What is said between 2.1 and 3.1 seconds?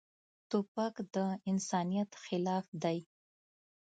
خلاف دی.